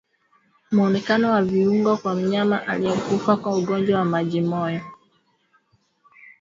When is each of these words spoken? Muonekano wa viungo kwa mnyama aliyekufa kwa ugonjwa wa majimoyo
Muonekano 0.71 1.31
wa 1.31 1.41
viungo 1.41 1.97
kwa 1.97 2.15
mnyama 2.15 2.67
aliyekufa 2.67 3.37
kwa 3.37 3.55
ugonjwa 3.57 3.99
wa 3.99 4.05
majimoyo 4.05 4.81